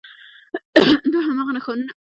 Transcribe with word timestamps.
دا 1.11 1.19
هماغه 1.27 1.51
نښانونه 1.55 1.91